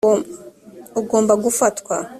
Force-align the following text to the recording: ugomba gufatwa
ugomba 0.99 1.33
gufatwa 1.43 1.95